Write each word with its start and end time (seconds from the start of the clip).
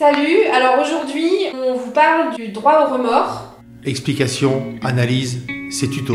Salut, 0.00 0.46
alors 0.46 0.78
aujourd'hui 0.78 1.30
on 1.52 1.74
vous 1.74 1.90
parle 1.90 2.34
du 2.34 2.48
droit 2.48 2.86
au 2.86 2.94
remords. 2.94 3.52
Explication, 3.84 4.78
analyse, 4.82 5.42
c'est 5.70 5.90
tuto. 5.90 6.14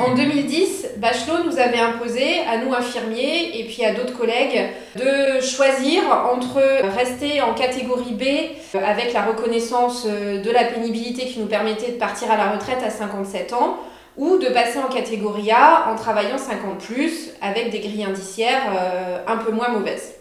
En 0.00 0.16
2010, 0.16 0.88
Bachelot 0.96 1.44
nous 1.44 1.60
avait 1.60 1.78
imposé, 1.78 2.40
à 2.40 2.58
nous 2.58 2.74
infirmiers 2.74 3.56
et 3.56 3.66
puis 3.66 3.84
à 3.84 3.94
d'autres 3.94 4.18
collègues, 4.18 4.66
de 4.96 5.40
choisir 5.40 6.02
entre 6.34 6.60
rester 6.96 7.40
en 7.40 7.54
catégorie 7.54 8.14
B 8.14 8.76
avec 8.84 9.12
la 9.12 9.22
reconnaissance 9.22 10.04
de 10.04 10.50
la 10.50 10.64
pénibilité 10.64 11.26
qui 11.26 11.38
nous 11.38 11.46
permettait 11.46 11.92
de 11.92 11.98
partir 11.98 12.32
à 12.32 12.36
la 12.36 12.50
retraite 12.50 12.82
à 12.84 12.90
57 12.90 13.52
ans 13.52 13.78
ou 14.16 14.38
de 14.38 14.48
passer 14.48 14.80
en 14.80 14.92
catégorie 14.92 15.52
A 15.52 15.88
en 15.92 15.94
travaillant 15.94 16.36
50 16.36 16.78
plus 16.78 17.30
avec 17.40 17.70
des 17.70 17.78
grilles 17.78 18.06
indiciaires 18.06 18.72
euh, 18.76 19.18
un 19.28 19.36
peu 19.36 19.52
moins 19.52 19.68
mauvaises. 19.68 20.16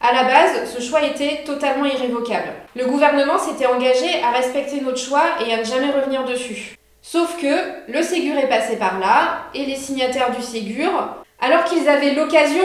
À 0.00 0.12
la 0.12 0.24
base, 0.24 0.72
ce 0.72 0.80
choix 0.80 1.02
était 1.02 1.42
totalement 1.44 1.84
irrévocable. 1.84 2.52
Le 2.76 2.84
gouvernement 2.84 3.36
s'était 3.36 3.66
engagé 3.66 4.22
à 4.22 4.30
respecter 4.30 4.80
notre 4.80 4.98
choix 4.98 5.24
et 5.44 5.52
à 5.52 5.58
ne 5.58 5.64
jamais 5.64 5.90
revenir 5.90 6.24
dessus. 6.24 6.76
Sauf 7.02 7.36
que 7.40 7.90
le 7.90 8.02
Ségur 8.02 8.36
est 8.38 8.48
passé 8.48 8.76
par 8.76 9.00
là 9.00 9.46
et 9.54 9.64
les 9.64 9.74
signataires 9.74 10.30
du 10.30 10.42
Ségur, 10.42 10.90
alors 11.40 11.64
qu'ils 11.64 11.88
avaient 11.88 12.14
l'occasion 12.14 12.62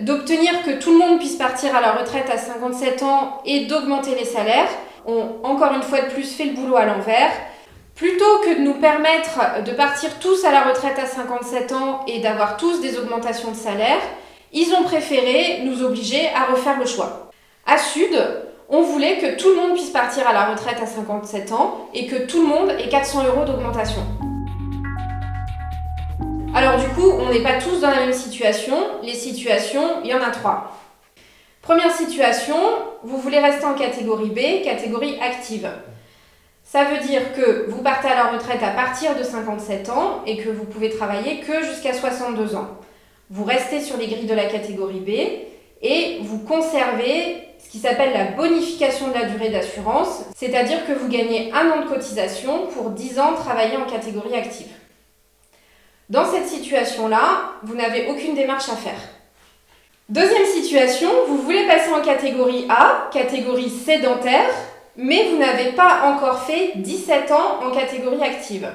d'obtenir 0.00 0.62
que 0.62 0.78
tout 0.78 0.92
le 0.92 0.98
monde 0.98 1.18
puisse 1.18 1.34
partir 1.34 1.74
à 1.74 1.80
la 1.80 1.92
retraite 1.92 2.30
à 2.32 2.38
57 2.38 3.02
ans 3.02 3.42
et 3.44 3.66
d'augmenter 3.66 4.14
les 4.14 4.24
salaires, 4.24 4.68
ont 5.06 5.36
encore 5.42 5.72
une 5.72 5.82
fois 5.82 6.02
de 6.02 6.10
plus 6.10 6.36
fait 6.36 6.44
le 6.44 6.52
boulot 6.52 6.76
à 6.76 6.84
l'envers. 6.84 7.32
Plutôt 7.96 8.38
que 8.44 8.54
de 8.54 8.60
nous 8.60 8.74
permettre 8.74 9.64
de 9.64 9.72
partir 9.72 10.20
tous 10.20 10.44
à 10.44 10.52
la 10.52 10.62
retraite 10.62 10.98
à 10.98 11.06
57 11.06 11.72
ans 11.72 12.04
et 12.06 12.20
d'avoir 12.20 12.56
tous 12.56 12.80
des 12.80 12.96
augmentations 12.96 13.50
de 13.50 13.56
salaire, 13.56 14.00
ils 14.52 14.72
ont 14.74 14.82
préféré 14.82 15.60
nous 15.64 15.82
obliger 15.82 16.28
à 16.34 16.52
refaire 16.52 16.78
le 16.78 16.86
choix. 16.86 17.30
À 17.66 17.78
Sud, 17.78 18.16
on 18.68 18.82
voulait 18.82 19.18
que 19.18 19.36
tout 19.36 19.48
le 19.50 19.56
monde 19.56 19.74
puisse 19.74 19.90
partir 19.90 20.26
à 20.26 20.32
la 20.32 20.46
retraite 20.46 20.78
à 20.82 20.86
57 20.86 21.52
ans 21.52 21.88
et 21.94 22.06
que 22.06 22.26
tout 22.26 22.42
le 22.42 22.48
monde 22.48 22.70
ait 22.70 22.88
400 22.88 23.24
euros 23.26 23.44
d'augmentation. 23.44 24.02
Alors 26.54 26.80
du 26.80 26.88
coup, 26.88 27.08
on 27.08 27.32
n'est 27.32 27.42
pas 27.42 27.58
tous 27.58 27.80
dans 27.80 27.90
la 27.90 28.00
même 28.00 28.12
situation. 28.12 28.76
Les 29.02 29.14
situations, 29.14 30.02
il 30.02 30.10
y 30.10 30.14
en 30.14 30.22
a 30.22 30.30
trois. 30.30 30.76
Première 31.62 31.92
situation, 31.92 32.56
vous 33.04 33.18
voulez 33.18 33.38
rester 33.38 33.64
en 33.66 33.74
catégorie 33.74 34.30
B, 34.30 34.64
catégorie 34.64 35.18
active. 35.20 35.70
Ça 36.64 36.84
veut 36.84 37.06
dire 37.06 37.32
que 37.34 37.68
vous 37.68 37.82
partez 37.82 38.08
à 38.08 38.14
la 38.14 38.24
retraite 38.32 38.62
à 38.62 38.70
partir 38.70 39.16
de 39.16 39.22
57 39.22 39.90
ans 39.90 40.22
et 40.26 40.38
que 40.38 40.48
vous 40.48 40.64
pouvez 40.64 40.90
travailler 40.90 41.40
que 41.40 41.62
jusqu'à 41.62 41.92
62 41.92 42.56
ans 42.56 42.68
vous 43.30 43.44
restez 43.44 43.80
sur 43.80 43.96
les 43.96 44.08
grilles 44.08 44.26
de 44.26 44.34
la 44.34 44.46
catégorie 44.46 45.00
B 45.00 45.10
et 45.82 46.18
vous 46.22 46.40
conservez 46.40 47.44
ce 47.64 47.70
qui 47.70 47.78
s'appelle 47.78 48.12
la 48.12 48.24
bonification 48.32 49.08
de 49.08 49.14
la 49.14 49.24
durée 49.26 49.50
d'assurance, 49.50 50.24
c'est-à-dire 50.34 50.84
que 50.86 50.92
vous 50.92 51.08
gagnez 51.08 51.52
un 51.52 51.70
an 51.70 51.84
de 51.84 51.88
cotisation 51.88 52.66
pour 52.66 52.90
10 52.90 53.20
ans 53.20 53.34
travaillés 53.34 53.76
en 53.76 53.86
catégorie 53.86 54.34
active. 54.34 54.66
Dans 56.08 56.26
cette 56.26 56.48
situation-là, 56.48 57.52
vous 57.62 57.76
n'avez 57.76 58.08
aucune 58.08 58.34
démarche 58.34 58.68
à 58.68 58.74
faire. 58.74 58.98
Deuxième 60.08 60.46
situation, 60.46 61.08
vous 61.28 61.38
voulez 61.38 61.68
passer 61.68 61.92
en 61.92 62.00
catégorie 62.00 62.66
A, 62.68 63.08
catégorie 63.12 63.70
sédentaire, 63.70 64.50
mais 64.96 65.28
vous 65.30 65.36
n'avez 65.36 65.70
pas 65.72 66.12
encore 66.12 66.42
fait 66.42 66.72
17 66.74 67.30
ans 67.30 67.60
en 67.64 67.70
catégorie 67.70 68.22
active. 68.22 68.68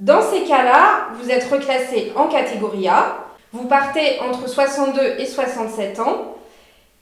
Dans 0.00 0.22
ces 0.22 0.44
cas-là, 0.44 1.08
vous 1.20 1.30
êtes 1.30 1.44
reclassé 1.50 2.12
en 2.16 2.28
catégorie 2.28 2.88
A, 2.88 3.27
vous 3.52 3.66
partez 3.66 4.20
entre 4.20 4.48
62 4.48 5.16
et 5.18 5.26
67 5.26 6.00
ans 6.00 6.34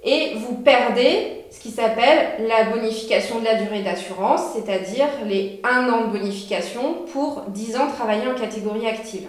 et 0.05 0.34
vous 0.36 0.55
perdez 0.56 1.44
ce 1.50 1.61
qui 1.61 1.70
s'appelle 1.70 2.47
la 2.47 2.64
bonification 2.64 3.41
de 3.41 3.44
la 3.44 3.55
durée 3.55 3.83
d'assurance, 3.83 4.42
c'est-à-dire 4.55 5.06
les 5.25 5.61
1 5.64 5.88
an 5.88 6.03
de 6.03 6.19
bonification 6.19 7.05
pour 7.12 7.42
10 7.48 7.77
ans 7.77 7.88
travaillés 7.88 8.28
en 8.28 8.34
catégorie 8.34 8.86
active. 8.86 9.28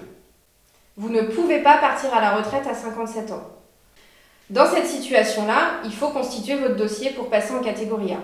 Vous 0.98 1.10
ne 1.10 1.22
pouvez 1.22 1.60
pas 1.60 1.78
partir 1.78 2.14
à 2.14 2.22
la 2.22 2.36
retraite 2.36 2.68
à 2.68 2.74
57 2.74 3.32
ans. 3.32 3.44
Dans 4.50 4.66
cette 4.66 4.88
situation-là, 4.88 5.82
il 5.86 5.94
faut 5.94 6.10
constituer 6.10 6.56
votre 6.56 6.76
dossier 6.76 7.12
pour 7.12 7.30
passer 7.30 7.54
en 7.54 7.62
catégorie 7.62 8.14
A. 8.14 8.20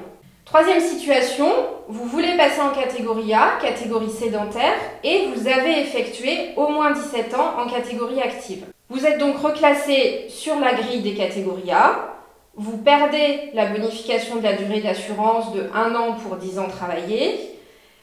Troisième 0.46 0.82
situation, 0.82 1.48
vous 1.88 2.06
voulez 2.06 2.36
passer 2.38 2.62
en 2.62 2.72
catégorie 2.72 3.34
A, 3.34 3.58
catégorie 3.62 4.10
sédentaire, 4.10 4.74
et 5.04 5.28
vous 5.34 5.48
avez 5.48 5.80
effectué 5.82 6.50
au 6.58 6.68
moins 6.68 6.92
17 6.92 7.34
ans 7.36 7.60
en 7.60 7.68
catégorie 7.68 8.22
active. 8.22 8.66
Vous 8.94 9.08
êtes 9.08 9.18
donc 9.18 9.38
reclassé 9.40 10.28
sur 10.30 10.60
la 10.60 10.76
grille 10.76 11.02
des 11.02 11.16
catégories 11.16 11.72
A. 11.72 12.14
Vous 12.56 12.78
perdez 12.78 13.50
la 13.56 13.66
bonification 13.66 14.36
de 14.36 14.44
la 14.44 14.54
durée 14.54 14.82
d'assurance 14.82 15.52
de 15.52 15.68
1 15.74 15.96
an 15.96 16.14
pour 16.14 16.36
10 16.36 16.60
ans 16.60 16.68
travaillés, 16.68 17.58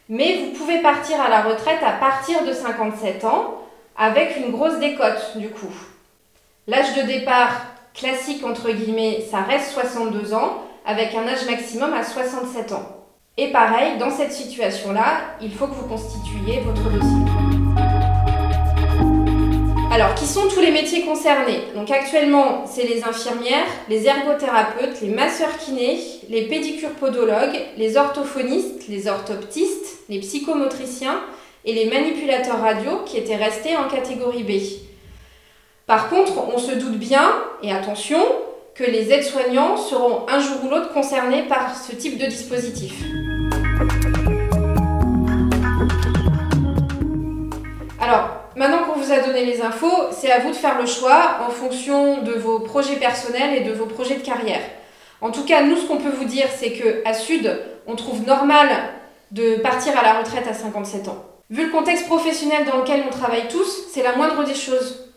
mais 0.09 0.39
vous 0.39 0.59
pouvez 0.59 0.79
partir 0.79 1.21
à 1.21 1.29
la 1.29 1.43
retraite 1.43 1.79
à 1.87 1.93
partir 1.93 2.45
de 2.45 2.53
57 2.53 3.25
ans 3.25 3.61
avec 3.97 4.37
une 4.37 4.51
grosse 4.51 4.81
décote 4.81 5.37
du 5.37 5.51
coup. 5.51 5.73
L'âge 6.67 6.97
de 6.97 7.03
départ 7.03 7.67
classique 7.95 8.45
entre 8.45 8.73
guillemets, 8.73 9.25
ça 9.31 9.43
reste 9.43 9.71
62 9.71 10.35
ans 10.35 10.65
avec 10.85 11.15
un 11.15 11.25
âge 11.29 11.47
maximum 11.49 11.95
à 11.95 12.03
67 12.03 12.73
ans. 12.73 12.97
Et 13.37 13.53
pareil, 13.53 13.97
dans 13.99 14.11
cette 14.11 14.33
situation-là, 14.33 15.21
il 15.41 15.55
faut 15.55 15.69
que 15.69 15.75
vous 15.75 15.87
constituiez 15.87 16.59
votre 16.67 16.91
dossier. 16.91 17.60
Alors, 19.93 20.15
qui 20.15 20.25
sont 20.25 20.47
tous 20.47 20.61
les 20.61 20.71
métiers 20.71 21.05
concernés? 21.05 21.63
Donc 21.75 21.91
actuellement, 21.91 22.65
c'est 22.65 22.87
les 22.87 23.03
infirmières, 23.03 23.67
les 23.89 24.07
ergothérapeutes, 24.07 25.01
les 25.03 25.09
masseurs 25.09 25.59
kinés, 25.59 25.99
les 26.29 26.43
pédicures 26.43 26.91
podologues, 26.91 27.59
les 27.77 27.97
orthophonistes, 27.97 28.87
les 28.89 29.09
orthoptistes, 29.09 29.99
les 30.09 30.21
psychomotriciens 30.21 31.21
et 31.65 31.73
les 31.73 31.87
manipulateurs 31.91 32.61
radio 32.61 33.01
qui 33.05 33.17
étaient 33.17 33.35
restés 33.35 33.77
en 33.77 33.89
catégorie 33.89 34.45
B. 34.45 34.53
Par 35.89 36.09
contre, 36.09 36.35
on 36.55 36.59
se 36.59 36.73
doute 36.73 36.97
bien, 36.97 37.29
et 37.65 37.73
attention, 37.73 38.25
que 38.77 38.85
les 38.85 39.13
aides-soignants 39.13 39.77
seront 39.77 40.25
un 40.29 40.39
jour 40.39 40.65
ou 40.65 40.71
l'autre 40.71 40.93
concernés 40.93 41.43
par 41.43 41.75
ce 41.77 41.97
type 41.97 42.17
de 42.17 42.27
dispositif. 42.27 42.95
Alors, 48.01 48.40
Maintenant 48.57 48.79
qu'on 48.85 48.99
vous 48.99 49.13
a 49.13 49.21
donné 49.21 49.45
les 49.45 49.63
infos, 49.63 50.09
c'est 50.11 50.33
à 50.33 50.41
vous 50.41 50.51
de 50.51 50.57
faire 50.57 50.81
le 50.81 50.87
choix 50.87 51.39
en 51.47 51.51
fonction 51.51 52.23
de 52.23 52.33
vos 52.33 52.59
projets 52.59 52.97
personnels 52.97 53.55
et 53.55 53.61
de 53.61 53.73
vos 53.73 53.87
projets 53.87 54.17
de 54.17 54.23
carrière. 54.23 54.63
En 55.21 55.31
tout 55.31 55.45
cas, 55.45 55.63
nous, 55.63 55.77
ce 55.77 55.87
qu'on 55.87 55.99
peut 55.99 56.11
vous 56.11 56.25
dire, 56.25 56.47
c'est 56.59 56.73
qu'à 56.73 57.15
Sud, 57.15 57.61
on 57.87 57.95
trouve 57.95 58.27
normal 58.27 58.69
de 59.31 59.57
partir 59.57 59.97
à 59.97 60.03
la 60.03 60.15
retraite 60.15 60.49
à 60.49 60.55
57 60.55 61.09
ans. 61.09 61.25
Vu 61.51 61.67
le 61.67 61.71
contexte 61.73 62.07
professionnel 62.07 62.65
dans 62.65 62.79
lequel 62.79 63.05
on 63.07 63.11
travaille 63.11 63.47
tous, 63.49 63.87
c'est 63.93 64.03
la 64.03 64.17
moindre 64.17 64.43
des 64.45 64.55
choses. 64.55 65.11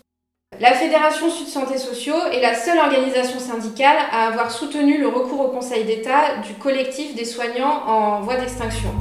La 0.59 0.73
Fédération 0.73 1.31
Sud 1.31 1.47
Santé 1.47 1.79
Sociaux 1.79 2.27
est 2.31 2.41
la 2.41 2.53
seule 2.53 2.77
organisation 2.77 3.39
syndicale 3.39 3.97
à 4.11 4.27
avoir 4.27 4.51
soutenu 4.51 4.99
le 4.99 5.07
recours 5.07 5.41
au 5.41 5.47
Conseil 5.49 5.85
d'État 5.85 6.37
du 6.45 6.53
collectif 6.55 7.15
des 7.15 7.25
soignants 7.25 7.83
en 7.87 8.21
voie 8.21 8.35
d'extinction. 8.35 8.93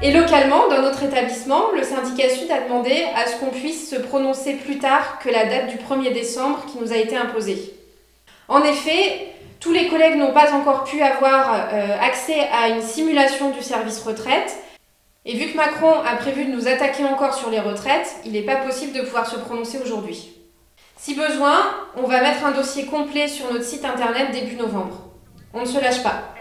Et 0.00 0.12
localement, 0.12 0.68
dans 0.68 0.80
notre 0.80 1.02
établissement, 1.02 1.72
le 1.74 1.82
syndicat 1.82 2.28
Sud 2.28 2.48
a 2.52 2.60
demandé 2.60 3.04
à 3.16 3.26
ce 3.26 3.36
qu'on 3.36 3.50
puisse 3.50 3.90
se 3.90 3.96
prononcer 3.96 4.54
plus 4.54 4.78
tard 4.78 5.18
que 5.18 5.28
la 5.28 5.44
date 5.46 5.70
du 5.70 5.76
1er 5.76 6.12
décembre 6.12 6.64
qui 6.70 6.78
nous 6.78 6.92
a 6.92 6.96
été 6.96 7.16
imposée. 7.16 7.74
En 8.46 8.62
effet, 8.62 9.26
tous 9.58 9.72
les 9.72 9.88
collègues 9.88 10.16
n'ont 10.16 10.32
pas 10.32 10.52
encore 10.52 10.84
pu 10.84 11.02
avoir 11.02 11.68
euh, 11.72 11.96
accès 12.00 12.46
à 12.52 12.68
une 12.68 12.80
simulation 12.80 13.50
du 13.50 13.60
service 13.60 14.00
retraite. 14.00 14.56
Et 15.24 15.36
vu 15.36 15.50
que 15.50 15.56
Macron 15.56 15.92
a 16.06 16.14
prévu 16.14 16.44
de 16.44 16.52
nous 16.52 16.68
attaquer 16.68 17.04
encore 17.04 17.34
sur 17.34 17.50
les 17.50 17.58
retraites, 17.58 18.14
il 18.24 18.32
n'est 18.32 18.42
pas 18.42 18.56
possible 18.56 18.92
de 18.92 19.02
pouvoir 19.02 19.26
se 19.28 19.36
prononcer 19.36 19.80
aujourd'hui. 19.84 20.32
Si 20.96 21.14
besoin, 21.16 21.58
on 21.96 22.06
va 22.06 22.20
mettre 22.20 22.46
un 22.46 22.52
dossier 22.52 22.86
complet 22.86 23.26
sur 23.26 23.52
notre 23.52 23.64
site 23.64 23.84
internet 23.84 24.30
début 24.30 24.54
novembre. 24.54 25.08
On 25.52 25.62
ne 25.62 25.66
se 25.66 25.80
lâche 25.80 26.04
pas. 26.04 26.37